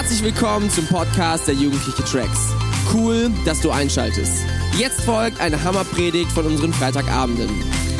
[0.00, 2.54] Herzlich willkommen zum Podcast der Jugendliche Tracks.
[2.90, 4.32] Cool, dass du einschaltest.
[4.78, 7.50] Jetzt folgt eine Hammerpredigt von unseren Freitagabenden.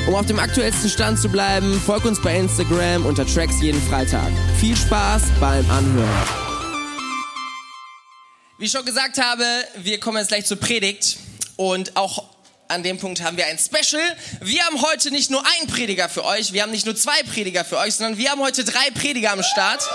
[0.09, 4.32] Um auf dem aktuellsten Stand zu bleiben, folg uns bei Instagram unter Tracks jeden Freitag.
[4.59, 6.29] Viel Spaß beim Anhören.
[8.57, 9.45] Wie ich schon gesagt habe,
[9.77, 11.19] wir kommen jetzt gleich zur Predigt
[11.57, 12.25] und auch
[12.69, 14.03] an dem Punkt haben wir ein Special.
[14.41, 17.62] Wir haben heute nicht nur einen Prediger für euch, wir haben nicht nur zwei Prediger
[17.62, 19.87] für euch, sondern wir haben heute drei Prediger am Start.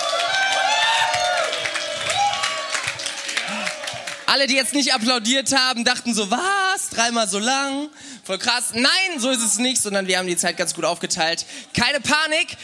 [4.36, 6.90] Alle, die jetzt nicht applaudiert haben, dachten so, was?
[6.90, 7.88] Dreimal so lang?
[8.26, 8.72] Voll krass.
[8.74, 11.46] Nein, so ist es nicht, sondern wir haben die Zeit ganz gut aufgeteilt.
[11.74, 12.58] Keine Panik,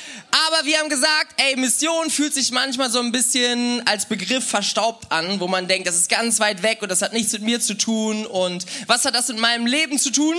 [0.49, 5.13] aber wir haben gesagt, ey, Mission fühlt sich manchmal so ein bisschen als Begriff verstaubt
[5.13, 7.61] an, wo man denkt, das ist ganz weit weg und das hat nichts mit mir
[7.61, 10.35] zu tun und was hat das mit meinem Leben zu tun?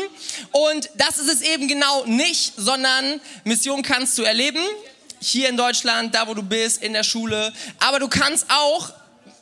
[0.51, 4.61] Und das ist es eben genau nicht, sondern Mission kannst du erleben,
[5.19, 8.93] hier in Deutschland, da wo du bist, in der Schule, aber du kannst auch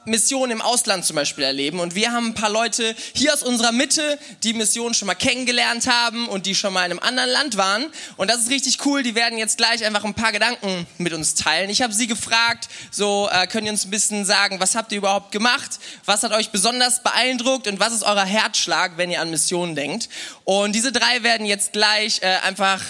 [0.07, 1.79] Mission im Ausland zum Beispiel erleben.
[1.79, 5.87] Und wir haben ein paar Leute hier aus unserer Mitte, die Mission schon mal kennengelernt
[5.87, 7.87] haben und die schon mal in einem anderen Land waren.
[8.17, 9.03] Und das ist richtig cool.
[9.03, 11.69] Die werden jetzt gleich einfach ein paar Gedanken mit uns teilen.
[11.69, 14.99] Ich habe sie gefragt, so äh, könnt ihr uns ein bisschen sagen, was habt ihr
[14.99, 15.79] überhaupt gemacht?
[16.07, 17.67] Was hat euch besonders beeindruckt?
[17.67, 20.09] Und was ist euer Herzschlag, wenn ihr an Missionen denkt?
[20.45, 22.81] Und diese drei werden jetzt gleich äh, einfach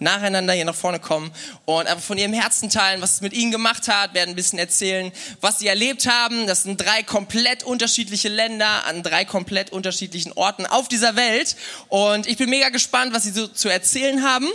[0.00, 1.30] nacheinander hier nach vorne kommen
[1.64, 4.58] und einfach von ihrem Herzen teilen, was es mit ihnen gemacht hat, werden ein bisschen
[4.58, 6.46] erzählen, was sie erlebt haben.
[6.46, 11.56] Das sind drei komplett unterschiedliche Länder an drei komplett unterschiedlichen Orten auf dieser Welt.
[11.88, 14.48] Und ich bin mega gespannt, was sie so zu erzählen haben.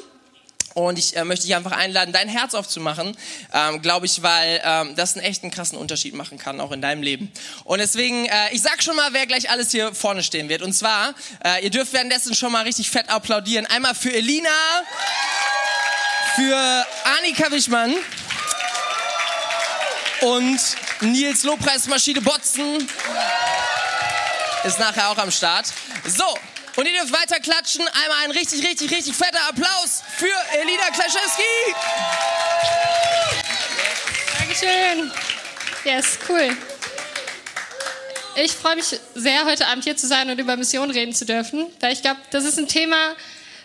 [0.74, 3.16] Und ich äh, möchte dich einfach einladen, dein Herz aufzumachen,
[3.54, 7.04] ähm, glaube ich, weil ähm, das einen echten krassen Unterschied machen kann, auch in deinem
[7.04, 7.32] Leben.
[7.64, 10.62] Und deswegen, äh, ich sag schon mal, wer gleich alles hier vorne stehen wird.
[10.64, 13.68] Und zwar, äh, ihr dürft währenddessen schon mal richtig fett applaudieren.
[13.68, 14.50] Einmal für Elina,
[16.36, 16.86] für
[17.18, 17.96] Annika Wichmann
[20.22, 20.60] und
[21.02, 22.88] Nils Lobpreis Maschine Botzen
[24.64, 25.68] ist nachher auch am Start.
[26.08, 26.26] So,
[26.76, 27.82] und ihr dürft weiter klatschen.
[27.88, 31.44] Einmal ein richtig, richtig, richtig fetter Applaus für Elina Klaschewski.
[34.40, 35.12] Dankeschön.
[35.84, 36.58] Yes, cool.
[38.36, 41.68] Ich freue mich sehr, heute Abend hier zu sein und über Mission reden zu dürfen.
[41.80, 43.16] Weil ich glaube, das ist ein Thema,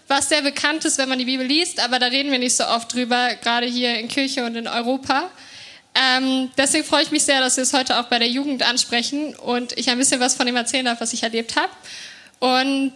[0.09, 2.67] was sehr bekannt ist, wenn man die Bibel liest, aber da reden wir nicht so
[2.67, 5.31] oft drüber, gerade hier in Kirche und in Europa.
[5.95, 9.35] Ähm, deswegen freue ich mich sehr, dass wir es heute auch bei der Jugend ansprechen
[9.37, 11.71] und ich ein bisschen was von dem erzählen darf, was ich erlebt habe.
[12.39, 12.93] Und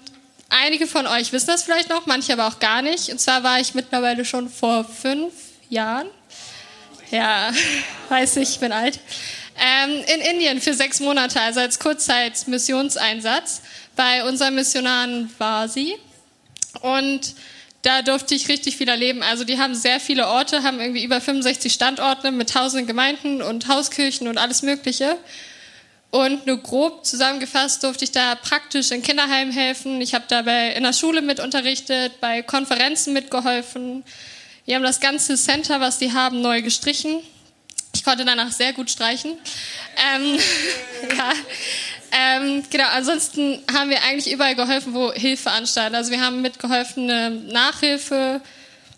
[0.49, 3.11] einige von euch wissen das vielleicht noch, manche aber auch gar nicht.
[3.11, 5.33] Und zwar war ich mittlerweile schon vor fünf
[5.69, 6.07] Jahren,
[7.11, 7.53] ja,
[8.09, 9.01] weiß ich, ich bin alt,
[9.59, 13.63] ähm, in Indien für sechs Monate, also als Kurzzeitmissionseinsatz
[13.97, 15.09] bei unserem Missionar
[15.39, 15.99] Vasi.
[16.81, 17.35] Und
[17.83, 19.23] da durfte ich richtig viel erleben.
[19.23, 23.69] Also die haben sehr viele Orte, haben irgendwie über 65 Standorte mit tausenden Gemeinden und
[23.69, 25.19] Hauskirchen und alles Mögliche.
[26.11, 30.01] Und nur grob zusammengefasst durfte ich da praktisch in Kinderheimen helfen.
[30.01, 34.05] Ich habe dabei in der Schule mit unterrichtet, bei Konferenzen mitgeholfen.
[34.67, 37.21] Wir haben das ganze Center, was die haben, neu gestrichen.
[37.95, 39.33] Ich konnte danach sehr gut streichen.
[40.15, 40.39] Ähm,
[41.17, 41.33] ja.
[42.13, 45.95] Ähm, genau, ansonsten haben wir eigentlich überall geholfen, wo Hilfe anstand.
[45.97, 48.43] Also wir haben mitgeholfen, eine Nachhilfe,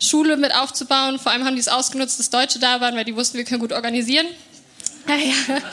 [0.01, 1.19] Schule mit aufzubauen.
[1.21, 3.61] Vor allem haben die es ausgenutzt, dass Deutsche da waren, weil die wussten, wir können
[3.61, 4.27] gut organisieren.
[5.09, 5.35] Ja, ja.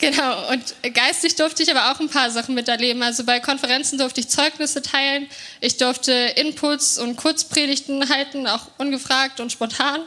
[0.00, 3.02] Genau, und geistig durfte ich aber auch ein paar Sachen miterleben.
[3.02, 5.26] Also bei Konferenzen durfte ich Zeugnisse teilen,
[5.60, 10.02] ich durfte Inputs und Kurzpredigten halten, auch ungefragt und spontan.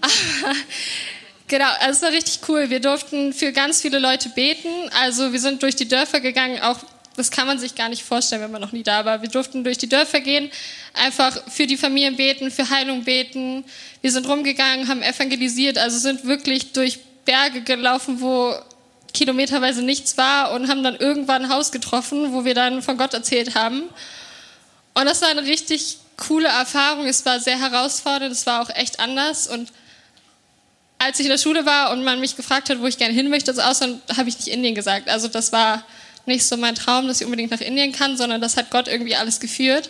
[1.48, 2.70] genau, also es war richtig cool.
[2.70, 4.68] Wir durften für ganz viele Leute beten.
[5.00, 6.78] Also wir sind durch die Dörfer gegangen, auch
[7.16, 9.22] das kann man sich gar nicht vorstellen, wenn man noch nie da war.
[9.22, 10.50] Wir durften durch die Dörfer gehen,
[10.92, 13.64] einfach für die Familien beten, für Heilung beten.
[14.02, 18.54] Wir sind rumgegangen, haben evangelisiert, also sind wirklich durch Berge gelaufen, wo
[19.14, 23.14] kilometerweise nichts war und haben dann irgendwann ein Haus getroffen, wo wir dann von Gott
[23.14, 23.84] erzählt haben.
[24.92, 27.06] Und das war eine richtig coole Erfahrung.
[27.06, 29.46] Es war sehr herausfordernd, es war auch echt anders.
[29.48, 29.72] Und
[30.98, 33.28] als ich in der Schule war und man mich gefragt hat, wo ich gerne hin
[33.28, 35.08] möchte, also Ausland, habe ich nicht Indien gesagt.
[35.08, 35.84] Also das war
[36.24, 39.16] nicht so mein Traum, dass ich unbedingt nach Indien kann, sondern das hat Gott irgendwie
[39.16, 39.88] alles geführt.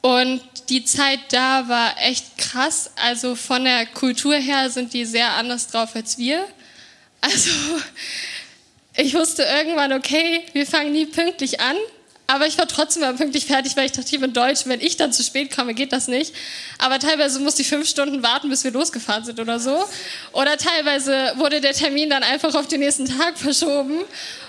[0.00, 2.90] Und die Zeit da war echt krass.
[2.96, 6.46] Also von der Kultur her sind die sehr anders drauf als wir.
[7.20, 7.50] Also
[8.96, 11.76] ich wusste irgendwann, okay, wir fangen nie pünktlich an.
[12.30, 14.66] Aber ich war trotzdem mal pünktlich fertig, weil ich dachte, ich bin Deutsch.
[14.66, 16.34] Wenn ich dann zu spät komme, geht das nicht.
[16.76, 19.82] Aber teilweise musste ich fünf Stunden warten, bis wir losgefahren sind oder so.
[20.32, 24.02] Oder teilweise wurde der Termin dann einfach auf den nächsten Tag verschoben.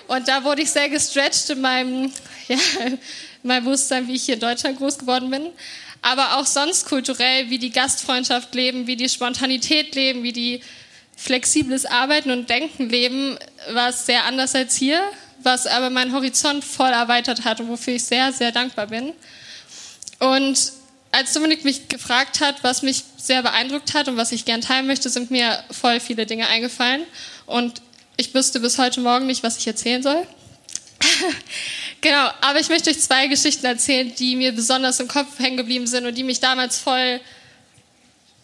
[0.08, 2.12] Und da wurde ich sehr gestretched in meinem,
[2.50, 3.00] ja, in
[3.44, 5.48] meinem Bewusstsein, wie ich hier in Deutschland groß geworden bin.
[6.02, 10.60] Aber auch sonst kulturell, wie die Gastfreundschaft leben, wie die Spontanität leben, wie die
[11.16, 13.38] flexibles Arbeiten und Denken leben,
[13.72, 15.02] was sehr anders als hier,
[15.44, 19.14] was aber meinen Horizont voll erweitert hat und wofür ich sehr, sehr dankbar bin.
[20.20, 20.74] Und
[21.12, 24.88] als Dominik mich gefragt hat, was mich sehr beeindruckt hat und was ich gern teilen
[24.88, 27.04] möchte, sind mir voll viele Dinge eingefallen.
[27.46, 27.82] Und
[28.18, 30.28] ich wüsste bis heute Morgen nicht, was ich erzählen soll.
[32.02, 35.88] genau, aber ich möchte euch zwei Geschichten erzählen, die mir besonders im Kopf hängen geblieben
[35.88, 37.22] sind und die mich damals voll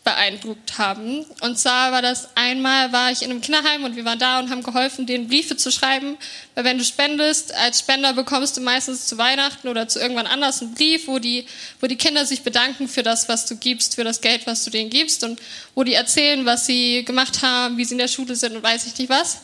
[0.05, 1.25] beeindruckt haben.
[1.41, 4.51] Und zwar war das einmal, war ich in einem Kinderheim und wir waren da und
[4.51, 6.17] haben geholfen, denen Briefe zu schreiben.
[6.53, 10.61] Weil wenn du spendest, als Spender bekommst du meistens zu Weihnachten oder zu irgendwann anders
[10.61, 11.45] einen Brief, wo die,
[11.81, 14.69] wo die Kinder sich bedanken für das, was du gibst, für das Geld, was du
[14.69, 15.41] denen gibst und
[15.73, 18.85] wo die erzählen, was sie gemacht haben, wie sie in der Schule sind und weiß
[18.85, 19.39] ich nicht was.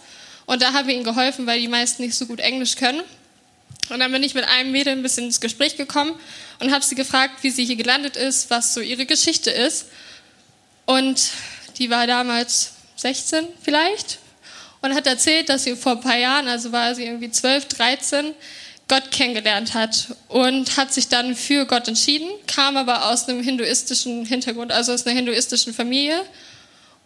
[0.45, 3.01] Und da haben wir ihnen geholfen, weil die meisten nicht so gut Englisch können.
[3.89, 6.13] Und dann bin ich mit einem Mädel ein bisschen ins Gespräch gekommen
[6.59, 9.87] und habe sie gefragt, wie sie hier gelandet ist, was so ihre Geschichte ist.
[10.85, 11.31] Und
[11.77, 14.19] die war damals 16 vielleicht
[14.81, 18.33] und hat erzählt, dass sie vor ein paar Jahren, also war sie irgendwie 12, 13,
[18.87, 24.25] Gott kennengelernt hat und hat sich dann für Gott entschieden, kam aber aus einem hinduistischen
[24.25, 26.21] Hintergrund, also aus einer hinduistischen Familie.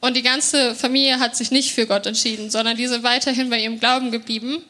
[0.01, 3.59] Und die ganze Familie hat sich nicht für Gott entschieden, sondern die sind weiterhin bei
[3.59, 4.63] ihrem Glauben geblieben.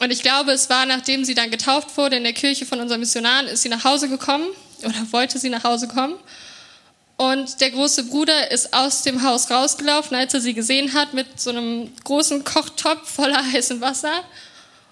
[0.00, 3.00] Und ich glaube, es war, nachdem sie dann getauft wurde in der Kirche von unseren
[3.00, 4.46] Missionaren, ist sie nach Hause gekommen
[4.82, 6.16] oder wollte sie nach Hause kommen
[7.16, 11.40] und der große Bruder ist aus dem Haus rausgelaufen, als er sie gesehen hat, mit
[11.40, 14.24] so einem großen Kochtopf voller heißem Wasser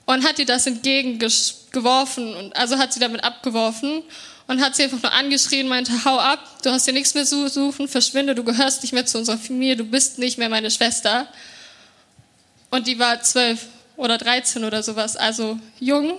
[0.07, 4.03] und hat ihr das entgegengeworfen und also hat sie damit abgeworfen
[4.47, 7.49] und hat sie einfach nur angeschrien, meinte, hau ab, du hast hier nichts mehr zu
[7.49, 11.27] suchen, verschwinde, du gehörst nicht mehr zu unserer Familie, du bist nicht mehr meine Schwester.
[12.71, 13.67] Und die war zwölf
[13.97, 16.15] oder dreizehn oder sowas, also jung,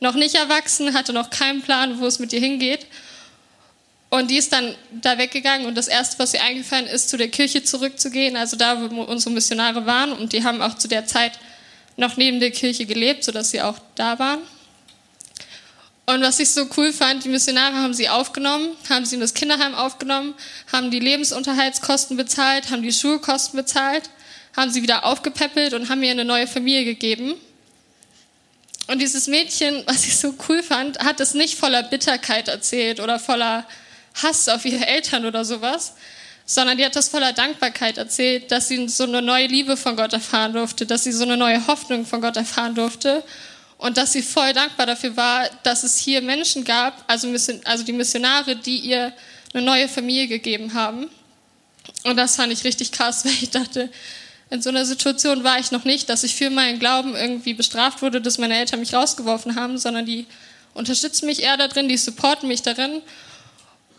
[0.00, 2.86] noch nicht erwachsen, hatte noch keinen Plan, wo es mit ihr hingeht.
[4.10, 7.28] Und die ist dann da weggegangen und das Erste, was ihr eingefallen ist, zu der
[7.28, 10.12] Kirche zurückzugehen, also da, wo unsere Missionare waren.
[10.12, 11.38] Und die haben auch zu der Zeit
[11.96, 14.40] noch neben der Kirche gelebt, sodass sie auch da waren.
[16.06, 19.32] Und was ich so cool fand, die Missionare haben sie aufgenommen, haben sie in das
[19.32, 20.34] Kinderheim aufgenommen,
[20.72, 24.10] haben die Lebensunterhaltskosten bezahlt, haben die Schulkosten bezahlt,
[24.56, 27.34] haben sie wieder aufgepäppelt und haben ihr eine neue Familie gegeben.
[28.88, 33.20] Und dieses Mädchen, was ich so cool fand, hat es nicht voller Bitterkeit erzählt oder
[33.20, 33.64] voller
[34.14, 35.94] Hass auf ihre Eltern oder sowas,
[36.46, 40.12] sondern die hat das voller Dankbarkeit erzählt, dass sie so eine neue Liebe von Gott
[40.12, 43.22] erfahren durfte, dass sie so eine neue Hoffnung von Gott erfahren durfte
[43.78, 47.32] und dass sie voll dankbar dafür war, dass es hier Menschen gab, also,
[47.64, 49.12] also die Missionare, die ihr
[49.54, 51.08] eine neue Familie gegeben haben.
[52.04, 53.88] Und das fand ich richtig krass, weil ich dachte,
[54.50, 58.02] in so einer Situation war ich noch nicht, dass ich für meinen Glauben irgendwie bestraft
[58.02, 60.26] wurde, dass meine Eltern mich rausgeworfen haben, sondern die
[60.74, 63.00] unterstützen mich eher darin, die supporten mich darin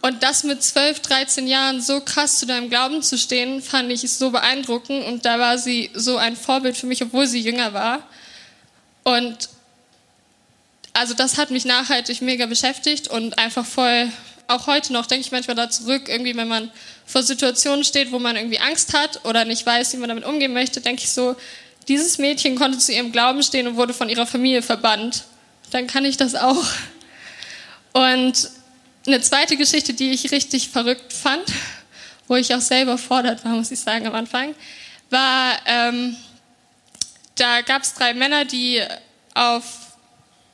[0.01, 4.09] und das mit 12, 13 Jahren so krass zu deinem Glauben zu stehen, fand ich
[4.11, 5.05] so beeindruckend.
[5.05, 8.01] Und da war sie so ein Vorbild für mich, obwohl sie jünger war.
[9.03, 9.49] Und
[10.93, 14.11] also das hat mich nachhaltig mega beschäftigt und einfach voll,
[14.47, 16.71] auch heute noch denke ich manchmal da zurück, irgendwie wenn man
[17.05, 20.53] vor Situationen steht, wo man irgendwie Angst hat oder nicht weiß, wie man damit umgehen
[20.53, 21.35] möchte, denke ich so,
[21.87, 25.23] dieses Mädchen konnte zu ihrem Glauben stehen und wurde von ihrer Familie verbannt.
[25.71, 26.65] Dann kann ich das auch.
[27.93, 28.49] Und
[29.05, 31.43] eine zweite Geschichte, die ich richtig verrückt fand,
[32.27, 34.55] wo ich auch selber fordert war, muss ich sagen, am Anfang,
[35.09, 36.15] war, ähm,
[37.35, 38.81] da gab es drei Männer, die
[39.33, 39.63] auf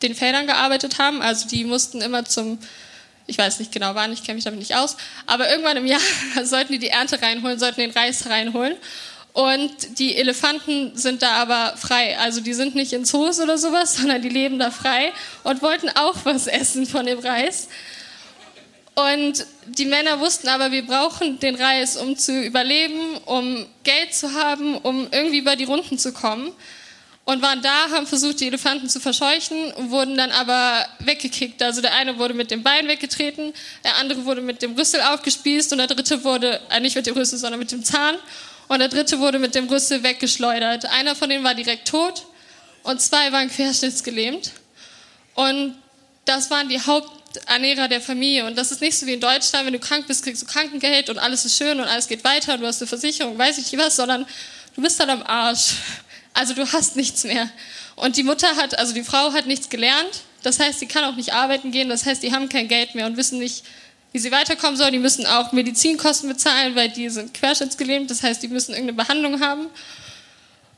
[0.02, 1.22] den Feldern gearbeitet haben.
[1.22, 2.60] Also die mussten immer zum,
[3.26, 6.02] ich weiß nicht genau wann, ich kenne mich damit nicht aus, aber irgendwann im Jahr
[6.44, 8.76] sollten die die Ernte reinholen, sollten den Reis reinholen.
[9.34, 12.18] Und die Elefanten sind da aber frei.
[12.18, 15.12] Also die sind nicht in Zoos oder sowas, sondern die leben da frei
[15.44, 17.68] und wollten auch was essen von dem Reis.
[18.98, 24.34] Und die Männer wussten aber, wir brauchen den Reis, um zu überleben, um Geld zu
[24.34, 26.52] haben, um irgendwie über die Runden zu kommen.
[27.24, 31.62] Und waren da, haben versucht, die Elefanten zu verscheuchen wurden dann aber weggekickt.
[31.62, 35.74] Also der eine wurde mit dem Bein weggetreten, der andere wurde mit dem Rüssel aufgespießt
[35.74, 38.16] und der dritte wurde, äh, nicht mit dem Rüssel, sondern mit dem Zahn.
[38.68, 40.86] Und der dritte wurde mit dem Rüssel weggeschleudert.
[40.86, 42.26] Einer von denen war direkt tot
[42.82, 44.54] und zwei waren querschnittsgelähmt.
[45.36, 45.76] Und
[46.26, 48.46] das waren die Haupt Ernährer der Familie.
[48.46, 51.10] Und das ist nicht so wie in Deutschland, wenn du krank bist, kriegst du Krankengeld
[51.10, 53.72] und alles ist schön und alles geht weiter und du hast eine Versicherung, weiß ich
[53.72, 54.26] nicht was, sondern
[54.76, 55.76] du bist dann am Arsch.
[56.34, 57.50] Also du hast nichts mehr.
[57.96, 60.22] Und die Mutter hat, also die Frau hat nichts gelernt.
[60.44, 61.90] Das heißt, sie kann auch nicht arbeiten gehen.
[61.90, 63.64] Das heißt, die haben kein Geld mehr und wissen nicht,
[64.14, 64.94] wie sie weiterkommen sollen.
[64.94, 68.12] Die müssen auch Medizinkosten bezahlen, weil die sind querschnittsgelähmt.
[68.12, 69.68] Das heißt, die müssen irgendeine Behandlung haben.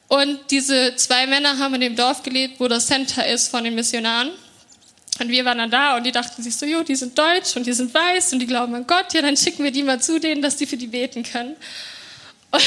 [0.07, 3.75] Und diese zwei Männer haben in dem Dorf gelebt, wo das Center ist von den
[3.75, 4.31] Missionaren.
[5.19, 7.65] Und wir waren dann da und die dachten sich so, jo, die sind deutsch und
[7.65, 10.19] die sind weiß und die glauben an Gott, ja, dann schicken wir die mal zu
[10.19, 11.55] denen, dass die für die beten können.
[12.51, 12.63] Und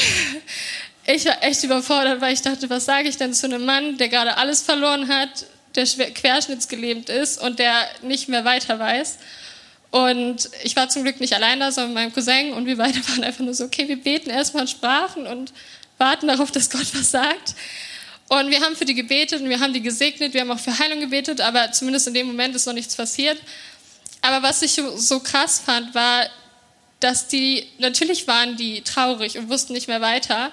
[1.07, 4.09] ich war echt überfordert, weil ich dachte, was sage ich denn zu einem Mann, der
[4.09, 5.45] gerade alles verloren hat,
[5.75, 9.17] der querschnittsgelähmt ist und der nicht mehr weiter weiß.
[9.89, 12.99] Und ich war zum Glück nicht allein da, sondern mit meinem Cousin und wir beide
[13.09, 15.53] waren einfach nur so, okay, wir beten erstmal in Sprachen und
[15.97, 17.55] warten darauf, dass Gott was sagt.
[18.39, 20.79] Und wir haben für die gebetet und wir haben die gesegnet, wir haben auch für
[20.79, 23.37] Heilung gebetet, aber zumindest in dem Moment ist noch nichts passiert.
[24.21, 26.25] Aber was ich so krass fand, war,
[26.99, 30.51] dass die, natürlich waren die traurig und wussten nicht mehr weiter,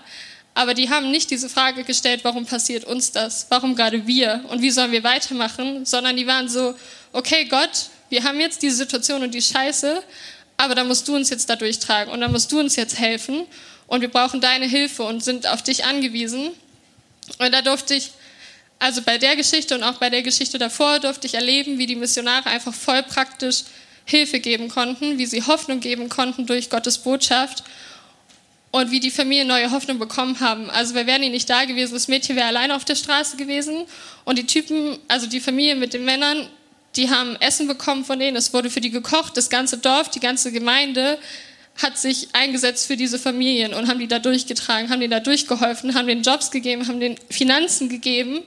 [0.52, 3.46] aber die haben nicht diese Frage gestellt, warum passiert uns das?
[3.48, 4.44] Warum gerade wir?
[4.48, 5.86] Und wie sollen wir weitermachen?
[5.86, 6.74] Sondern die waren so,
[7.12, 10.02] okay Gott, wir haben jetzt diese Situation und die Scheiße,
[10.58, 13.46] aber da musst du uns jetzt da durchtragen und da musst du uns jetzt helfen
[13.86, 16.50] und wir brauchen deine Hilfe und sind auf dich angewiesen.
[17.38, 18.10] Und da durfte ich,
[18.78, 21.96] also bei der Geschichte und auch bei der Geschichte davor, durfte ich erleben, wie die
[21.96, 23.64] Missionare einfach voll praktisch
[24.04, 27.62] Hilfe geben konnten, wie sie Hoffnung geben konnten durch Gottes Botschaft
[28.72, 30.70] und wie die Familien neue Hoffnung bekommen haben.
[30.70, 33.84] Also wir wären nicht da gewesen, das Mädchen wäre alleine auf der Straße gewesen
[34.24, 36.48] und die Typen, also die Familie mit den Männern,
[36.96, 40.20] die haben Essen bekommen von denen, es wurde für die gekocht, das ganze Dorf, die
[40.20, 41.18] ganze Gemeinde
[41.82, 45.94] hat sich eingesetzt für diese Familien und haben die da durchgetragen, haben denen da durchgeholfen,
[45.94, 48.42] haben denen Jobs gegeben, haben denen Finanzen gegeben.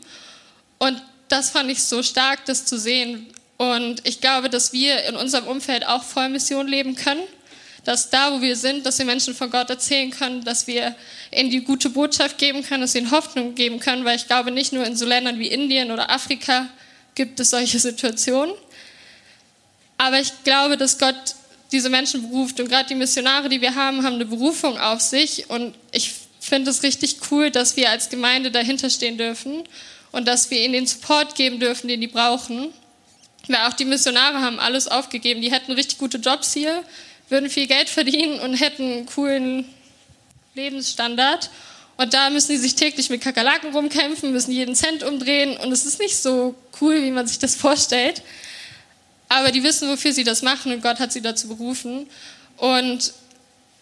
[0.78, 3.28] Und das fand ich so stark, das zu sehen.
[3.58, 7.24] Und ich glaube, dass wir in unserem Umfeld auch Vollmission leben können.
[7.86, 10.96] Dass da, wo wir sind, dass wir Menschen von Gott erzählen können, dass wir
[11.32, 14.52] ihnen die gute Botschaft geben können, dass wir ihnen Hoffnung geben können, weil ich glaube,
[14.52, 16.70] nicht nur in so Ländern wie Indien oder Afrika
[17.14, 18.54] gibt es solche Situationen.
[19.98, 21.36] Aber ich glaube, dass Gott
[21.74, 22.60] diese Menschen beruft.
[22.60, 25.50] Und gerade die Missionare, die wir haben, haben eine Berufung auf sich.
[25.50, 29.64] Und ich finde es richtig cool, dass wir als Gemeinde dahinter stehen dürfen
[30.12, 32.70] und dass wir ihnen den Support geben dürfen, den die brauchen.
[33.48, 35.42] Weil auch die Missionare haben alles aufgegeben.
[35.42, 36.84] Die hätten richtig gute Jobs hier,
[37.28, 39.66] würden viel Geld verdienen und hätten einen coolen
[40.54, 41.50] Lebensstandard.
[41.98, 45.58] Und da müssen die sich täglich mit Kakerlaken rumkämpfen, müssen jeden Cent umdrehen.
[45.58, 48.22] Und es ist nicht so cool, wie man sich das vorstellt
[49.34, 52.08] aber die wissen, wofür sie das machen und Gott hat sie dazu berufen.
[52.58, 53.14] Und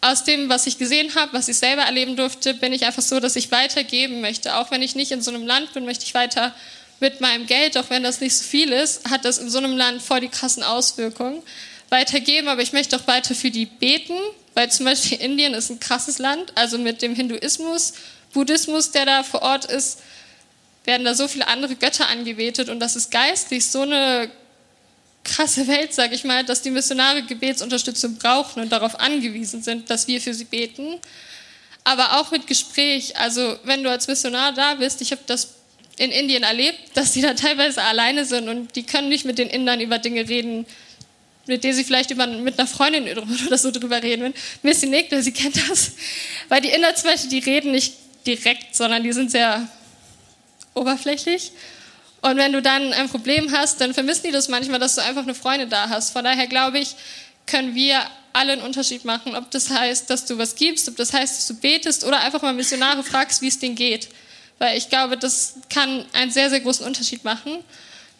[0.01, 3.20] aus dem, was ich gesehen habe, was ich selber erleben durfte, bin ich einfach so,
[3.20, 4.55] dass ich weitergeben möchte.
[4.55, 6.55] Auch wenn ich nicht in so einem Land bin, möchte ich weiter
[7.00, 9.75] mit meinem Geld, auch wenn das nicht so viel ist, hat das in so einem
[9.75, 11.41] Land voll die krassen Auswirkungen.
[11.89, 14.17] Weitergeben, aber ich möchte auch weiter für die beten,
[14.53, 17.93] weil zum Beispiel Indien ist ein krasses Land, also mit dem Hinduismus,
[18.34, 20.00] Buddhismus, der da vor Ort ist,
[20.86, 24.31] werden da so viele andere Götter angebetet und das ist geistlich so eine
[25.24, 30.08] krasse Welt, sage ich mal, dass die Missionare Gebetsunterstützung brauchen und darauf angewiesen sind, dass
[30.08, 31.00] wir für sie beten.
[31.84, 33.18] Aber auch mit Gespräch.
[33.18, 35.56] Also wenn du als Missionar da bist, ich habe das
[35.98, 39.50] in Indien erlebt, dass die da teilweise alleine sind und die können nicht mit den
[39.50, 40.66] Indern über Dinge reden,
[41.48, 43.08] mit denen sie vielleicht über, mit einer Freundin
[43.48, 44.34] oder so drüber reden.
[44.63, 45.94] Missy Negler, sie kennt das.
[46.50, 47.94] Weil die Inder zum Beispiel, die reden nicht
[48.25, 49.68] direkt, sondern die sind sehr
[50.74, 51.51] oberflächlich.
[52.22, 55.24] Und wenn du dann ein Problem hast, dann vermissen die das manchmal, dass du einfach
[55.24, 56.12] eine Freundin da hast.
[56.12, 56.96] Von daher glaube ich,
[57.48, 58.00] können wir
[58.34, 59.36] alle einen Unterschied machen.
[59.36, 62.42] Ob das heißt, dass du was gibst, ob das heißt, dass du betest oder einfach
[62.42, 64.10] mal Missionare fragst, wie es denen geht.
[64.60, 67.58] Weil ich glaube, das kann einen sehr, sehr großen Unterschied machen.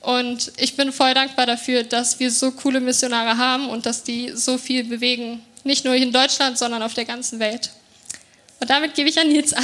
[0.02, 4.32] Und ich bin voll dankbar dafür, dass wir so coole Missionare haben und dass die
[4.34, 5.46] so viel bewegen.
[5.64, 7.70] Nicht nur in Deutschland, sondern auf der ganzen Welt.
[8.60, 9.64] Und damit gebe ich an Nils ab.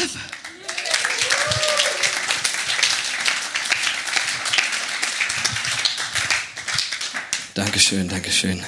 [7.57, 8.61] Dankeschön, Dankeschön.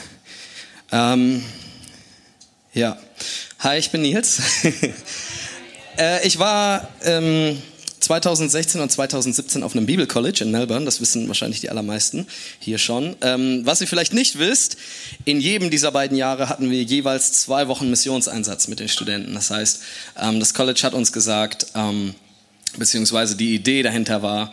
[0.91, 1.43] Ähm,
[2.73, 2.97] ja,
[3.59, 4.41] hi, ich bin Nils.
[5.99, 7.61] äh, ich war ähm,
[7.99, 12.25] 2016 und 2017 auf einem Bibelcollege in Melbourne, das wissen wahrscheinlich die allermeisten
[12.57, 13.15] hier schon.
[13.21, 14.77] Ähm, was ihr vielleicht nicht wisst,
[15.23, 19.35] in jedem dieser beiden Jahre hatten wir jeweils zwei Wochen Missionseinsatz mit den Studenten.
[19.35, 19.83] Das heißt,
[20.19, 22.15] ähm, das College hat uns gesagt, ähm,
[22.75, 24.51] beziehungsweise die Idee dahinter war,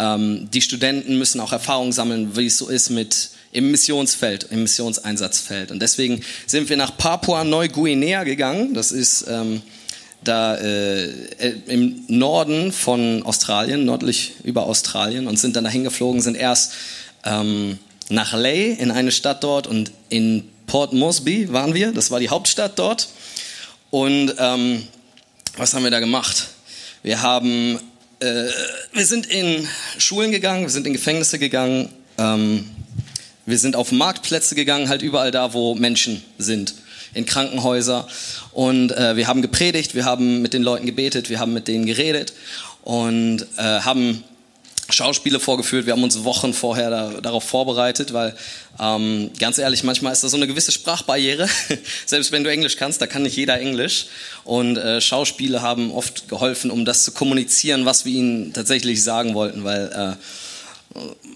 [0.00, 4.62] ähm, die Studenten müssen auch Erfahrung sammeln, wie es so ist mit im Missionsfeld, im
[4.62, 5.70] Missionseinsatzfeld.
[5.70, 8.74] Und deswegen sind wir nach Papua-Neuguinea gegangen.
[8.74, 9.62] Das ist ähm,
[10.22, 11.08] da äh,
[11.66, 16.72] im Norden von Australien, nördlich über Australien, und sind dann dahin geflogen, sind erst
[17.24, 17.78] ähm,
[18.10, 21.92] nach Ley in eine Stadt dort und in Port Moresby waren wir.
[21.92, 23.08] Das war die Hauptstadt dort.
[23.90, 24.86] Und ähm,
[25.56, 26.48] was haben wir da gemacht?
[27.02, 27.80] Wir haben,
[28.20, 28.44] äh,
[28.92, 31.88] wir sind in Schulen gegangen, wir sind in Gefängnisse gegangen.
[32.18, 32.75] Ähm,
[33.46, 36.74] wir sind auf Marktplätze gegangen, halt überall da, wo Menschen sind,
[37.14, 38.06] in Krankenhäuser.
[38.52, 41.86] Und äh, wir haben gepredigt, wir haben mit den Leuten gebetet, wir haben mit denen
[41.86, 42.32] geredet
[42.82, 44.24] und äh, haben
[44.88, 45.86] Schauspiele vorgeführt.
[45.86, 48.36] Wir haben uns Wochen vorher da, darauf vorbereitet, weil
[48.80, 51.48] ähm, ganz ehrlich, manchmal ist da so eine gewisse Sprachbarriere.
[52.06, 54.06] Selbst wenn du Englisch kannst, da kann nicht jeder Englisch.
[54.44, 59.34] Und äh, Schauspiele haben oft geholfen, um das zu kommunizieren, was wir ihnen tatsächlich sagen
[59.34, 60.22] wollten, weil äh,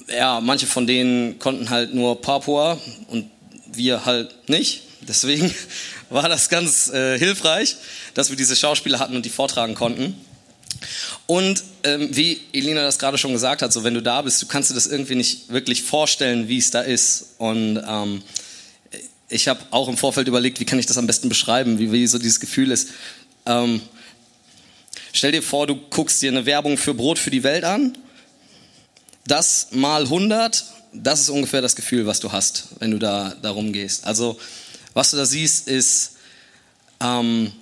[0.09, 3.31] ja, manche von denen konnten halt nur Papua und
[3.73, 4.83] wir halt nicht.
[5.03, 5.55] Deswegen
[6.11, 7.77] war das ganz äh, hilfreich,
[8.15, 10.15] dass wir diese Schauspiele hatten und die vortragen konnten.
[11.27, 14.47] Und ähm, wie Elina das gerade schon gesagt hat, so wenn du da bist, du
[14.47, 17.35] kannst dir das irgendwie nicht wirklich vorstellen, wie es da ist.
[17.39, 18.23] Und ähm,
[19.29, 22.07] ich habe auch im Vorfeld überlegt, wie kann ich das am besten beschreiben, wie, wie
[22.07, 22.89] so dieses Gefühl ist.
[23.47, 23.81] Ähm,
[25.13, 27.97] stell dir vor, du guckst dir eine Werbung für Brot für die Welt an.
[29.27, 33.51] Das mal 100, das ist ungefähr das Gefühl, was du hast, wenn du da, da
[33.51, 34.05] rumgehst.
[34.05, 34.39] Also
[34.95, 36.13] was du da siehst, ist
[37.01, 37.53] ähm,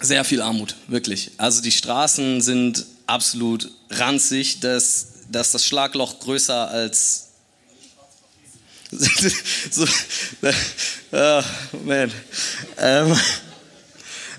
[0.00, 1.32] sehr viel Armut, wirklich.
[1.38, 7.24] Also die Straßen sind absolut ranzig, dass, dass das Schlagloch größer als
[9.70, 9.84] so,
[11.12, 11.42] oh,
[11.84, 12.10] man.
[12.78, 13.16] Ähm,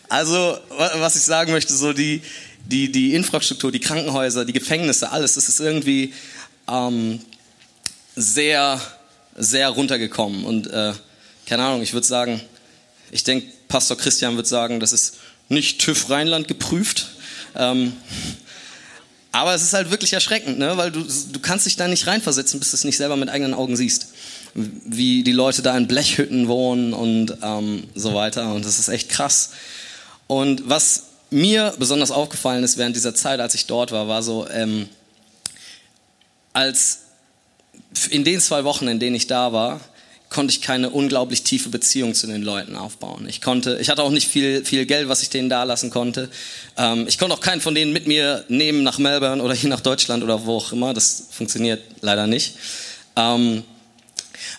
[0.08, 2.24] also, was ich sagen möchte, so die,
[2.66, 6.14] die, die Infrastruktur, die Krankenhäuser, die Gefängnisse, alles, das ist irgendwie
[6.70, 7.20] ähm,
[8.16, 8.80] sehr,
[9.36, 10.46] sehr runtergekommen.
[10.46, 10.94] Und äh,
[11.46, 12.42] keine Ahnung, ich würde sagen,
[13.12, 17.08] ich denke, Pastor Christian wird sagen, das ist nicht TÜV Rheinland geprüft.
[17.56, 17.94] Ähm,
[19.32, 20.76] aber es ist halt wirklich erschreckend, ne?
[20.78, 23.54] weil du, du kannst dich da nicht reinversetzen, bis du es nicht selber mit eigenen
[23.54, 24.08] Augen siehst.
[24.56, 28.54] Wie die Leute da in Blechhütten wohnen und ähm, so weiter.
[28.54, 29.52] Und das ist echt krass.
[30.26, 34.48] Und was mir besonders aufgefallen ist während dieser Zeit, als ich dort war, war so,
[34.50, 34.90] ähm,
[36.54, 37.00] als
[38.10, 39.80] in den zwei Wochen, in denen ich da war,
[40.30, 43.28] konnte ich keine unglaublich tiefe Beziehung zu den Leuten aufbauen.
[43.28, 46.30] Ich konnte, ich hatte auch nicht viel, viel Geld, was ich denen da lassen konnte.
[46.78, 49.82] Ähm, ich konnte auch keinen von denen mit mir nehmen nach Melbourne oder hier nach
[49.82, 50.94] Deutschland oder wo auch immer.
[50.94, 52.56] Das funktioniert leider nicht.
[53.16, 53.64] Ähm,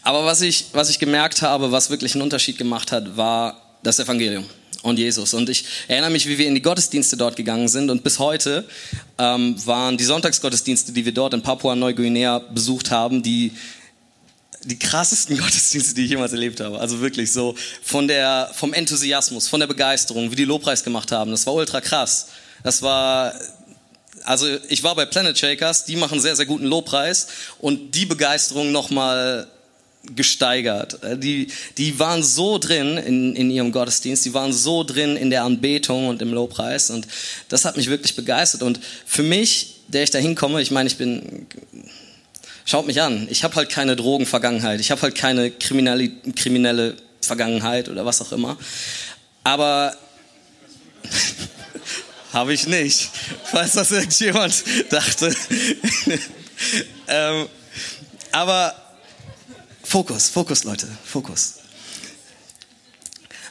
[0.03, 4.01] aber was ich, was ich gemerkt habe, was wirklich einen Unterschied gemacht hat, war das
[4.01, 4.45] Evangelium
[4.83, 5.35] und Jesus.
[5.35, 7.91] Und ich erinnere mich, wie wir in die Gottesdienste dort gegangen sind.
[7.91, 8.65] Und bis heute
[9.19, 13.53] ähm, waren die Sonntagsgottesdienste, die wir dort in Papua-Neuguinea besucht haben, die
[14.65, 16.79] die krassesten Gottesdienste, die ich jemals erlebt habe.
[16.79, 21.31] Also wirklich so von der, vom Enthusiasmus, von der Begeisterung, wie die Lobpreis gemacht haben.
[21.31, 22.29] Das war ultra krass.
[22.63, 23.35] Das war,
[24.25, 27.29] also ich war bei Planet Shakers, die machen sehr, sehr guten Lobpreis
[27.59, 29.49] und die Begeisterung nochmal
[30.17, 30.99] gesteigert.
[31.23, 35.45] Die, die waren so drin in, in ihrem Gottesdienst, die waren so drin in der
[35.45, 37.07] Anbetung und im Lobpreis und
[37.49, 38.63] das hat mich wirklich begeistert.
[38.63, 41.47] Und für mich, der ich da hinkomme, ich meine, ich bin
[42.71, 48.07] Schaut mich an, ich habe halt keine Drogenvergangenheit, ich habe halt keine kriminelle Vergangenheit oder
[48.07, 48.57] was auch immer.
[49.43, 49.97] Aber
[52.33, 53.11] habe ich nicht,
[53.45, 55.35] falls das irgendjemand dachte.
[57.09, 57.49] ähm,
[58.31, 58.75] aber
[59.91, 61.55] Fokus, Fokus, Leute, Fokus.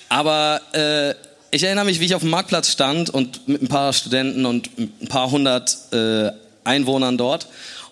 [0.08, 1.14] Aber äh,
[1.52, 4.70] ich erinnere mich, wie ich auf dem Marktplatz stand und mit ein paar Studenten und
[4.78, 6.32] ein paar hundert äh,
[6.64, 7.50] Einwohnern dort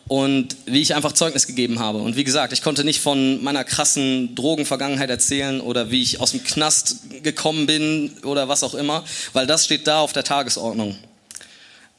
[0.08, 1.98] und wie ich einfach Zeugnis gegeben habe.
[1.98, 6.32] Und wie gesagt, ich konnte nicht von meiner krassen Drogenvergangenheit erzählen oder wie ich aus
[6.32, 10.96] dem Knast gekommen bin oder was auch immer, weil das steht da auf der Tagesordnung.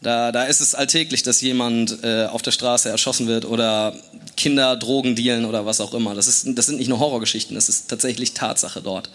[0.00, 3.94] Da, da ist es alltäglich, dass jemand äh, auf der Straße erschossen wird oder
[4.38, 6.14] Kinder Drogen dealen oder was auch immer.
[6.14, 9.11] Das, ist, das sind nicht nur Horrorgeschichten, das ist tatsächlich Tatsache dort.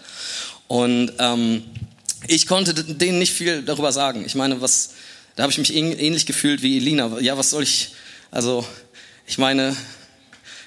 [0.68, 1.64] Und ähm,
[2.28, 4.24] ich konnte denen nicht viel darüber sagen.
[4.24, 4.90] Ich meine, was,
[5.34, 7.18] da habe ich mich ähnlich gefühlt wie Elina.
[7.20, 7.90] Ja, was soll ich,
[8.30, 8.64] also
[9.26, 9.74] ich meine,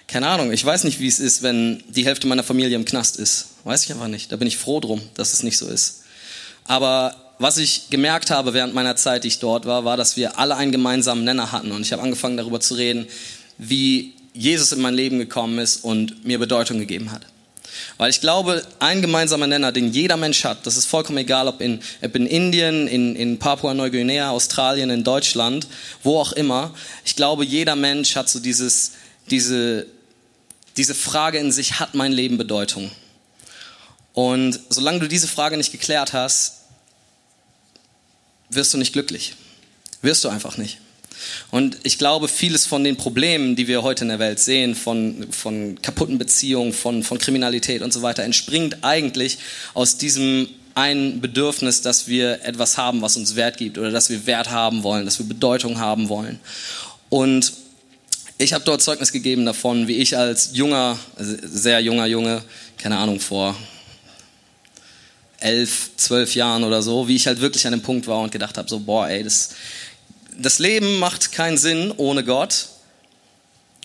[0.07, 3.17] keine Ahnung, ich weiß nicht, wie es ist, wenn die Hälfte meiner Familie im Knast
[3.17, 3.47] ist.
[3.63, 4.31] Weiß ich einfach nicht.
[4.31, 6.03] Da bin ich froh drum, dass es nicht so ist.
[6.65, 10.39] Aber was ich gemerkt habe während meiner Zeit, die ich dort war, war, dass wir
[10.39, 11.71] alle einen gemeinsamen Nenner hatten.
[11.71, 13.07] Und ich habe angefangen darüber zu reden,
[13.57, 17.25] wie Jesus in mein Leben gekommen ist und mir Bedeutung gegeben hat.
[17.97, 21.61] Weil ich glaube, ein gemeinsamer Nenner, den jeder Mensch hat, das ist vollkommen egal, ob
[21.61, 25.67] in, ob in Indien, in, in Papua-Neuguinea, Australien, in Deutschland,
[26.03, 26.73] wo auch immer.
[27.05, 28.93] Ich glaube, jeder Mensch hat so dieses,
[29.29, 29.87] diese,
[30.77, 32.91] diese Frage in sich, hat mein Leben Bedeutung?
[34.13, 36.61] Und solange du diese Frage nicht geklärt hast,
[38.49, 39.35] wirst du nicht glücklich.
[40.01, 40.79] Wirst du einfach nicht.
[41.51, 45.27] Und ich glaube, vieles von den Problemen, die wir heute in der Welt sehen, von,
[45.31, 49.37] von kaputten Beziehungen, von, von Kriminalität und so weiter, entspringt eigentlich
[49.73, 54.27] aus diesem ein Bedürfnis, dass wir etwas haben, was uns Wert gibt oder dass wir
[54.27, 56.39] Wert haben wollen, dass wir Bedeutung haben wollen.
[57.09, 57.51] Und
[58.37, 62.43] ich habe dort Zeugnis gegeben davon, wie ich als junger, sehr junger Junge,
[62.77, 63.55] keine Ahnung, vor
[65.39, 68.57] elf, zwölf Jahren oder so, wie ich halt wirklich an dem Punkt war und gedacht
[68.57, 69.49] habe, so, boah, ey, das,
[70.39, 72.69] das Leben macht keinen Sinn ohne Gott.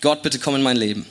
[0.01, 1.05] Gott, bitte komm in mein Leben.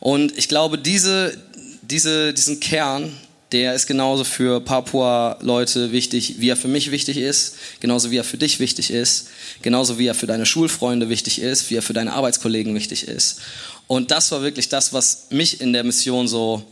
[0.00, 1.36] Und ich glaube, diese,
[1.82, 3.12] diese, diesen Kern,
[3.52, 8.24] der ist genauso für Papua-Leute wichtig, wie er für mich wichtig ist, genauso wie er
[8.24, 9.28] für dich wichtig ist,
[9.62, 13.40] genauso wie er für deine Schulfreunde wichtig ist, wie er für deine Arbeitskollegen wichtig ist.
[13.86, 16.64] Und das war wirklich das, was mich in der Mission so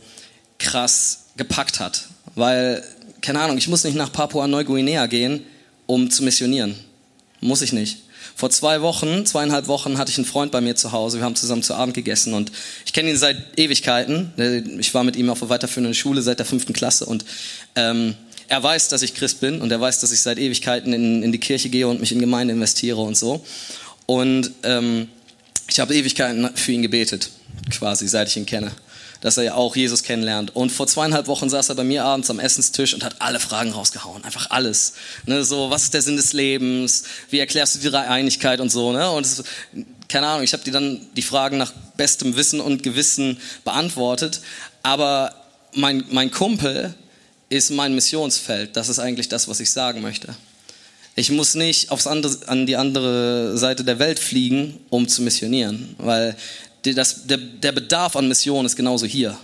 [0.59, 2.09] krass gepackt hat.
[2.35, 2.83] Weil,
[3.21, 5.45] keine Ahnung, ich muss nicht nach Papua-Neuguinea gehen,
[5.85, 6.75] um zu missionieren.
[7.45, 7.99] Muss ich nicht.
[8.35, 11.19] Vor zwei Wochen, zweieinhalb Wochen, hatte ich einen Freund bei mir zu Hause.
[11.19, 12.51] Wir haben zusammen zu Abend gegessen und
[12.85, 14.33] ich kenne ihn seit Ewigkeiten.
[14.79, 17.23] Ich war mit ihm auf der weiterführenden Schule seit der fünften Klasse und
[17.75, 18.15] ähm,
[18.47, 21.31] er weiß, dass ich Christ bin und er weiß, dass ich seit Ewigkeiten in, in
[21.31, 23.45] die Kirche gehe und mich in Gemeinde investiere und so.
[24.07, 25.07] Und ähm,
[25.69, 27.29] ich habe Ewigkeiten für ihn gebetet,
[27.69, 28.71] quasi, seit ich ihn kenne
[29.25, 30.55] dass er ja auch Jesus kennenlernt.
[30.55, 33.71] Und vor zweieinhalb Wochen saß er bei mir abends am Essenstisch und hat alle Fragen
[33.71, 34.23] rausgehauen.
[34.23, 34.93] Einfach alles.
[35.25, 37.05] Ne, so, was ist der Sinn des Lebens?
[37.31, 39.09] Wie erklärst du die Dreieinigkeit und so, ne?
[39.09, 39.43] Und es,
[40.09, 44.41] keine Ahnung, ich habe die dann die Fragen nach bestem Wissen und Gewissen beantwortet.
[44.83, 45.33] Aber
[45.73, 46.93] mein, mein Kumpel
[47.49, 48.77] ist mein Missionsfeld.
[48.77, 50.35] Das ist eigentlich das, was ich sagen möchte.
[51.15, 55.95] Ich muss nicht aufs andere, an die andere Seite der Welt fliegen, um zu missionieren,
[55.97, 56.35] weil
[56.93, 59.37] das, der, der Bedarf an Mission ist genauso hier.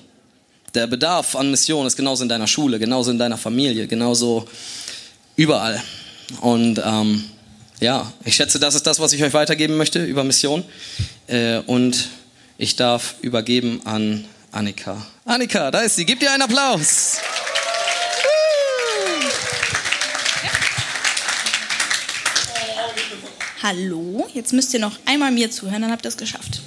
[0.73, 4.47] Der Bedarf an Mission ist genauso in deiner Schule, genauso in deiner Familie, genauso
[5.35, 5.81] überall.
[6.41, 7.23] Und ähm,
[7.79, 10.63] ja, ich schätze, das ist das, was ich euch weitergeben möchte über Mission.
[11.27, 12.09] Äh, und
[12.57, 15.05] ich darf übergeben an Annika.
[15.25, 16.05] Annika, da ist sie.
[16.05, 17.17] Gib dir einen Applaus.
[23.63, 26.61] Hallo, jetzt müsst ihr noch einmal mir zuhören, dann habt ihr es geschafft.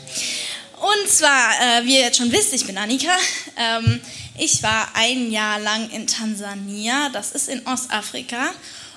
[0.84, 3.16] Und zwar, äh, wie ihr jetzt schon wisst, ich bin Annika.
[3.56, 4.02] Ähm,
[4.36, 8.52] ich war ein Jahr lang in Tansania, das ist in Ostafrika.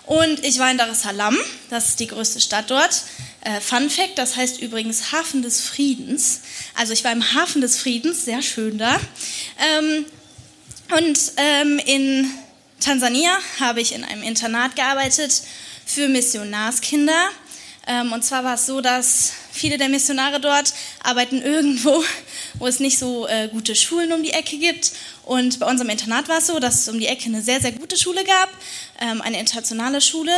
[0.06, 1.38] Und ich war in Dar es Salaam,
[1.70, 3.04] das ist die größte Stadt dort.
[3.40, 6.42] Äh, Fun Fact, das heißt übrigens Hafen des Friedens.
[6.76, 9.00] Also ich war im Hafen des Friedens, sehr schön da.
[9.78, 10.06] Ähm,
[10.98, 12.30] und ähm, in
[12.82, 15.42] Tansania habe ich in einem Internat gearbeitet
[15.86, 17.30] für Missionarskinder.
[17.88, 22.04] Ähm, und zwar war es so, dass viele der Missionare dort arbeiten irgendwo,
[22.56, 24.94] wo es nicht so äh, gute Schulen um die Ecke gibt.
[25.26, 27.72] Und bei unserem Internat war es so, dass es um die Ecke eine sehr, sehr
[27.72, 28.50] gute Schule gab,
[29.02, 30.32] ähm, eine internationale Schule.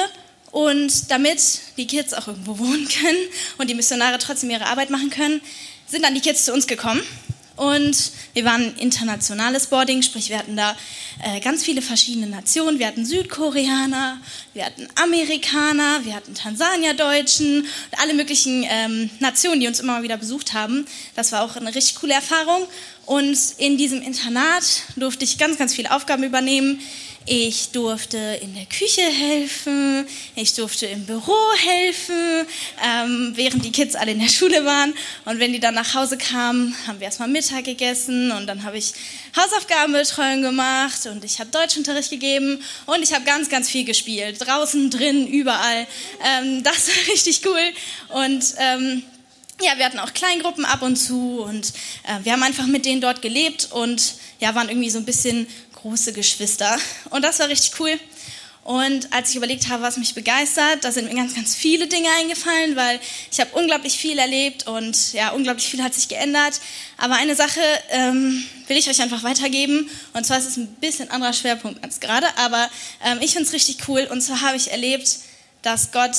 [0.52, 1.42] Und damit
[1.78, 3.20] die Kids auch irgendwo wohnen können
[3.60, 5.42] und die Missionare trotzdem ihre Arbeit machen können,
[5.88, 7.04] sind dann die Kids zu uns gekommen
[7.60, 10.78] und wir waren internationales Boarding, sprich wir hatten da
[11.22, 12.80] äh, ganz viele verschiedene Nationen.
[12.80, 14.18] Wir hatten Südkoreaner,
[14.54, 20.04] wir hatten Amerikaner, wir hatten Tansania-Deutschen und alle möglichen ähm, Nationen, die uns immer mal
[20.04, 20.86] wieder besucht haben.
[21.16, 22.66] Das war auch eine richtig coole Erfahrung.
[23.10, 26.80] Und in diesem Internat durfte ich ganz, ganz viele Aufgaben übernehmen
[27.32, 32.48] ich durfte in der Küche helfen, ich durfte im Büro helfen,
[32.84, 34.96] ähm, während die Kids alle in der Schule waren.
[35.26, 38.80] Und wenn die dann nach Hause kamen, haben wir erstmal Mittag gegessen und dann habe
[38.80, 38.94] ich
[39.38, 44.38] Hausaufgabenbetreuung gemacht und ich habe Deutschunterricht gegeben und ich habe ganz, ganz viel gespielt.
[44.40, 45.86] Draußen, drin, überall.
[46.26, 47.62] Ähm, das war richtig cool.
[48.10, 49.04] Und ähm,
[49.62, 53.02] ja, wir hatten auch Kleingruppen ab und zu und äh, wir haben einfach mit denen
[53.02, 56.78] dort gelebt und ja, waren irgendwie so ein bisschen große Geschwister.
[57.10, 58.00] Und das war richtig cool.
[58.64, 62.10] Und als ich überlegt habe, was mich begeistert, da sind mir ganz, ganz viele Dinge
[62.20, 63.00] eingefallen, weil
[63.32, 66.60] ich habe unglaublich viel erlebt und ja, unglaublich viel hat sich geändert.
[66.98, 69.90] Aber eine Sache ähm, will ich euch einfach weitergeben.
[70.14, 72.70] Und zwar ist es ein bisschen anderer Schwerpunkt als gerade, aber
[73.04, 74.08] ähm, ich finde es richtig cool.
[74.12, 75.20] Und zwar habe ich erlebt,
[75.64, 76.16] dass Gott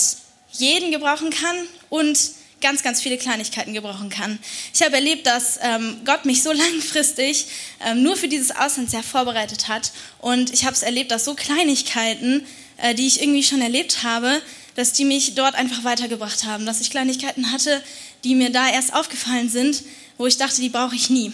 [0.50, 1.56] jeden gebrauchen kann
[1.88, 2.18] und
[2.60, 4.38] ganz, ganz viele Kleinigkeiten gebrauchen kann.
[4.74, 7.46] Ich habe erlebt, dass ähm, Gott mich so langfristig
[7.84, 9.92] ähm, nur für dieses Auslandsjahr vorbereitet hat.
[10.18, 12.46] Und ich habe es erlebt, dass so Kleinigkeiten,
[12.78, 14.40] äh, die ich irgendwie schon erlebt habe,
[14.76, 16.66] dass die mich dort einfach weitergebracht haben.
[16.66, 17.82] Dass ich Kleinigkeiten hatte,
[18.24, 19.82] die mir da erst aufgefallen sind,
[20.18, 21.32] wo ich dachte, die brauche ich nie.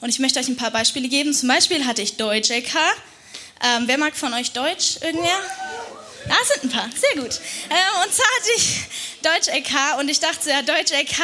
[0.00, 1.32] Und ich möchte euch ein paar Beispiele geben.
[1.32, 2.74] Zum Beispiel hatte ich Deutsch LK.
[3.62, 4.98] Ähm, wer mag von euch Deutsch?
[5.00, 5.40] Irgendwer?
[6.28, 7.34] Da sind ein paar, sehr gut.
[7.68, 8.80] Äh, und zwar hatte ich
[9.22, 11.18] Deutsch LK und ich dachte, ja, Deutsch LK,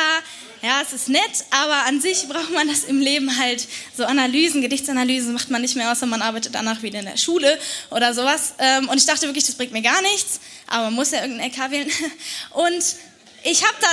[0.62, 3.66] ja, es ist nett, aber an sich braucht man das im Leben halt.
[3.96, 7.58] So Analysen, Gedichtsanalysen macht man nicht mehr, außer man arbeitet danach wieder in der Schule
[7.90, 8.54] oder sowas.
[8.58, 11.50] Ähm, und ich dachte wirklich, das bringt mir gar nichts, aber man muss ja irgendein
[11.50, 11.90] LK wählen.
[12.50, 12.84] Und
[13.42, 13.88] ich habe da,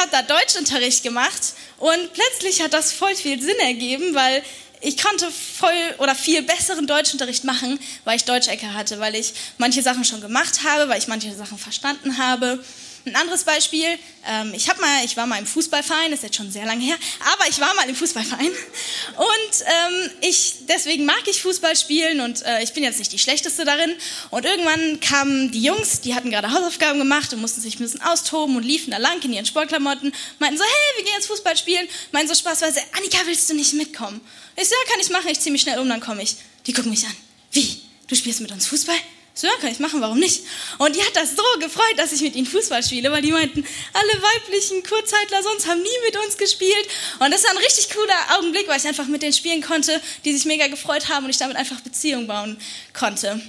[0.00, 1.40] hab da Deutschunterricht gemacht
[1.78, 4.42] und plötzlich hat das voll viel Sinn ergeben, weil
[4.82, 9.80] ich konnte voll oder viel besseren Deutschunterricht machen, weil ich Deutschecke hatte, weil ich manche
[9.80, 12.58] Sachen schon gemacht habe, weil ich manche Sachen verstanden habe.
[13.04, 16.52] Ein anderes Beispiel, ähm, ich, mal, ich war mal im Fußballverein, das ist jetzt schon
[16.52, 16.96] sehr lange her,
[17.34, 22.42] aber ich war mal im Fußballverein und ähm, ich, deswegen mag ich Fußball spielen und
[22.42, 23.92] äh, ich bin jetzt nicht die Schlechteste darin.
[24.30, 28.02] Und irgendwann kamen die Jungs, die hatten gerade Hausaufgaben gemacht und mussten sich ein bisschen
[28.02, 31.56] austoben und liefen da lang in ihren Sportklamotten, meinten so, hey, wir gehen jetzt Fußball
[31.56, 34.20] spielen, meinten so spaßweise, Annika, willst du nicht mitkommen?
[34.54, 36.36] Ich so, ja, kann ich machen, ich ziehe mich schnell um, dann komme ich.
[36.66, 37.16] Die gucken mich an.
[37.50, 37.80] Wie?
[38.06, 38.96] Du spielst mit uns Fußball?
[39.34, 40.42] So, ja, kann ich machen, warum nicht?
[40.76, 43.64] Und die hat das so gefreut, dass ich mit ihnen Fußball spiele, weil die meinten,
[43.94, 46.86] alle weiblichen Kurzzeitler sonst haben nie mit uns gespielt.
[47.18, 50.34] Und das war ein richtig cooler Augenblick, weil ich einfach mit denen spielen konnte, die
[50.34, 52.58] sich mega gefreut haben und ich damit einfach Beziehungen bauen
[52.92, 53.40] konnte.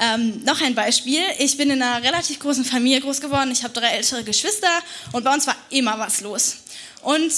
[0.00, 1.22] Ähm, noch ein Beispiel.
[1.38, 3.50] Ich bin in einer relativ großen Familie groß geworden.
[3.50, 4.70] Ich habe drei ältere Geschwister
[5.12, 6.58] und bei uns war immer was los.
[7.02, 7.32] Und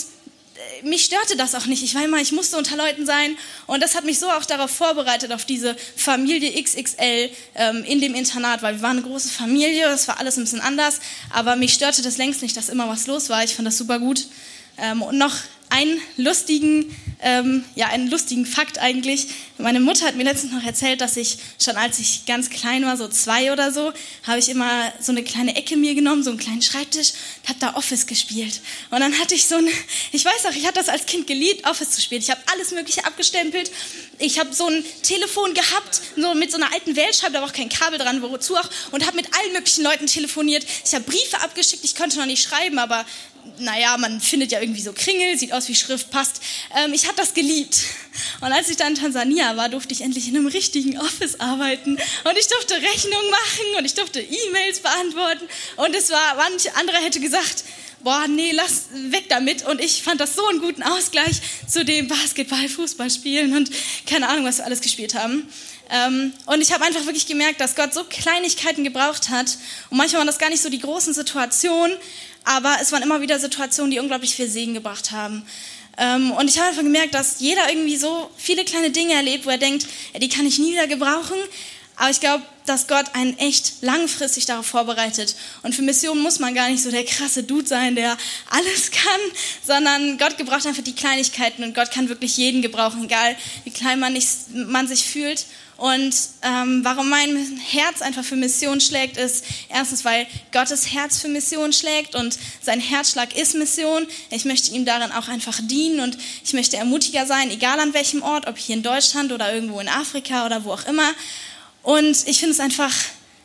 [0.83, 1.83] mich störte das auch nicht.
[1.83, 3.37] Ich war immer, ich musste unter Leuten sein
[3.67, 8.15] und das hat mich so auch darauf vorbereitet, auf diese Familie XXL ähm, in dem
[8.15, 11.75] Internat, weil wir waren eine große Familie, das war alles ein bisschen anders, aber mich
[11.75, 13.45] störte das längst nicht, dass immer was los war.
[13.45, 14.27] Ich fand das super gut.
[14.79, 15.35] Ähm, und noch
[15.69, 19.29] einen lustigen, ähm, ja, einen lustigen Fakt eigentlich.
[19.59, 22.97] Meine Mutter hat mir letztens noch erzählt, dass ich schon als ich ganz klein war,
[22.97, 23.93] so zwei oder so,
[24.25, 27.59] habe ich immer so eine kleine Ecke mir genommen, so einen kleinen Schreibtisch, und habe
[27.59, 28.61] da Office gespielt.
[28.91, 29.69] Und dann hatte ich so ein,
[30.13, 32.21] ich weiß auch, ich hatte das als Kind geliebt, Office zu spielen.
[32.21, 33.71] Ich habe alles Mögliche abgestempelt.
[34.19, 37.53] Ich habe so ein Telefon gehabt, so mit so einer alten Wählscheibe, da war auch
[37.53, 40.67] kein Kabel dran, wozu auch, und habe mit allen möglichen Leuten telefoniert.
[40.85, 43.05] Ich habe Briefe abgeschickt, ich konnte noch nicht schreiben, aber
[43.59, 46.41] naja, man findet ja irgendwie so Kringel, sieht aus wie Schrift, passt.
[46.77, 47.79] Ähm, ich habe das geliebt.
[48.41, 51.93] Und als ich dann in Tansania war, durfte ich endlich in einem richtigen Office arbeiten.
[51.93, 55.49] Und ich durfte Rechnungen machen und ich durfte E-Mails beantworten.
[55.77, 57.65] Und es war, manch anderer hätte gesagt,
[58.03, 59.67] boah, nee, lass weg damit.
[59.67, 63.71] Und ich fand das so einen guten Ausgleich zu dem Basketball, Fußball spielen und
[64.07, 65.49] keine Ahnung, was wir alles gespielt haben.
[65.91, 69.59] Ähm, und ich habe einfach wirklich gemerkt, dass Gott so Kleinigkeiten gebraucht hat.
[69.91, 71.97] Und manchmal waren das gar nicht so die großen Situationen,
[72.47, 75.45] aber es waren immer wieder Situationen, die unglaublich viel Segen gebracht haben.
[75.99, 79.51] Ähm, und ich habe einfach gemerkt, dass jeder irgendwie so viele kleine Dinge erlebt, wo
[79.51, 79.87] er denkt,
[80.21, 81.37] die kann ich nie wieder gebrauchen.
[81.97, 85.35] Aber ich glaube, dass Gott einen echt langfristig darauf vorbereitet.
[85.63, 88.17] Und für Missionen muss man gar nicht so der krasse Dude sein, der
[88.51, 89.21] alles kann,
[89.67, 93.99] sondern Gott gebraucht einfach die Kleinigkeiten und Gott kann wirklich jeden gebrauchen, egal wie klein
[93.99, 95.47] man, nicht, man sich fühlt.
[95.77, 101.29] Und ähm, warum mein Herz einfach für Mission schlägt, ist erstens, weil Gottes Herz für
[101.29, 104.07] Mission schlägt und sein Herzschlag ist Mission.
[104.31, 108.23] Ich möchte ihm darin auch einfach dienen und ich möchte Ermutiger sein, egal an welchem
[108.23, 111.13] Ort, ob hier in Deutschland oder irgendwo in Afrika oder wo auch immer.
[111.83, 112.93] Und ich finde es einfach,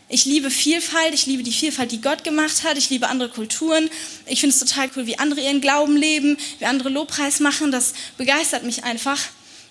[0.07, 3.89] ich liebe Vielfalt, ich liebe die Vielfalt, die Gott gemacht hat, ich liebe andere Kulturen.
[4.25, 7.71] Ich finde es total cool, wie andere ihren Glauben leben, wie andere Lobpreis machen.
[7.71, 9.19] Das begeistert mich einfach.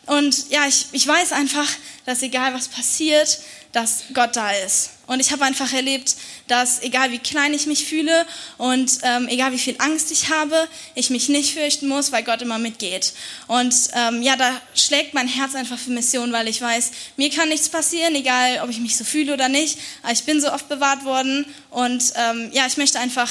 [0.06, 1.68] Und ja, ich, ich weiß einfach,
[2.06, 3.40] dass egal was passiert,
[3.72, 4.90] dass Gott da ist.
[5.06, 6.16] Und ich habe einfach erlebt,
[6.48, 8.26] dass egal wie klein ich mich fühle
[8.58, 12.42] und ähm, egal wie viel Angst ich habe, ich mich nicht fürchten muss, weil Gott
[12.42, 13.12] immer mitgeht.
[13.46, 17.48] Und ähm, ja, da schlägt mein Herz einfach für Mission, weil ich weiß, mir kann
[17.48, 19.78] nichts passieren, egal ob ich mich so fühle oder nicht.
[20.02, 23.30] Aber ich bin so oft bewahrt worden und ähm, ja, ich möchte einfach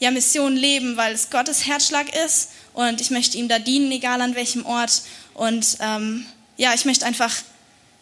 [0.00, 4.20] ja, Mission leben, weil es Gottes Herzschlag ist und ich möchte ihm da dienen, egal
[4.20, 5.02] an welchem Ort.
[5.34, 7.32] Und ähm, ja, ich möchte einfach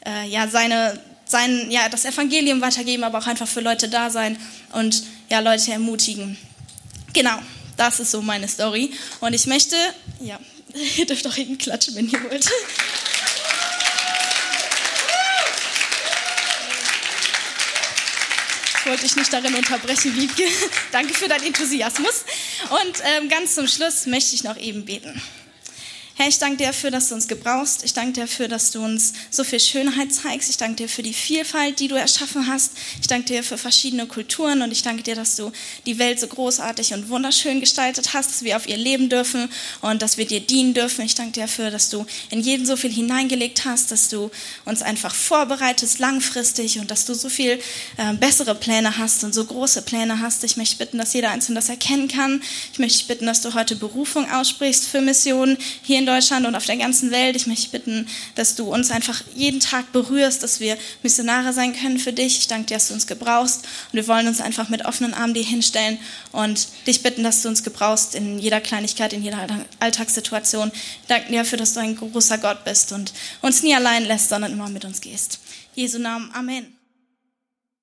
[0.08, 4.38] äh, ja, seine, sein, ja, das Evangelium weitergeben, aber auch einfach für Leute da sein
[4.72, 6.38] und ja, Leute ermutigen.
[7.12, 7.38] Genau,
[7.76, 8.92] das ist so meine Story.
[9.20, 9.76] Und ich möchte,
[10.20, 10.38] ja,
[10.96, 12.50] ihr dürft auch eben klatschen, wenn ihr wollt.
[18.80, 20.44] Ich wollte dich nicht darin unterbrechen, Wiebke.
[20.92, 22.24] Danke für deinen Enthusiasmus.
[22.70, 25.20] Und ähm, ganz zum Schluss möchte ich noch eben beten.
[26.18, 27.84] Herr, ich danke dir dafür, dass du uns gebrauchst.
[27.84, 30.50] Ich danke dir dafür, dass du uns so viel Schönheit zeigst.
[30.50, 32.72] Ich danke dir für die Vielfalt, die du erschaffen hast.
[33.00, 35.52] Ich danke dir für verschiedene Kulturen und ich danke dir, dass du
[35.86, 39.48] die Welt so großartig und wunderschön gestaltet hast, dass wir auf ihr leben dürfen
[39.80, 41.04] und dass wir dir dienen dürfen.
[41.04, 44.32] Ich danke dir dafür, dass du in jeden so viel hineingelegt hast, dass du
[44.64, 47.60] uns einfach vorbereitest langfristig und dass du so viel
[47.96, 50.42] äh, bessere Pläne hast und so große Pläne hast.
[50.42, 52.42] Ich möchte bitten, dass jeder Einzelne das erkennen kann.
[52.72, 56.66] Ich möchte bitten, dass du heute Berufung aussprichst für Missionen hier in Deutschland und auf
[56.66, 57.36] der ganzen Welt.
[57.36, 61.98] Ich möchte bitten, dass du uns einfach jeden Tag berührst, dass wir Missionare sein können
[61.98, 62.38] für dich.
[62.38, 65.34] Ich danke dir, dass du uns gebrauchst und wir wollen uns einfach mit offenen Armen
[65.34, 65.98] dir hinstellen
[66.32, 69.46] und dich bitten, dass du uns gebrauchst in jeder Kleinigkeit, in jeder
[69.80, 70.72] Alltagssituation.
[70.72, 74.30] Ich danke dir dafür, dass du ein großer Gott bist und uns nie allein lässt,
[74.30, 75.40] sondern immer mit uns gehst.
[75.74, 76.77] Jesu Namen, Amen.